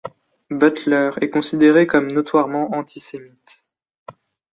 Butler 0.49 1.11
est 1.21 1.29
considéré 1.29 1.85
comme 1.85 2.11
notoirement 2.11 2.73
antisémite. 2.73 3.67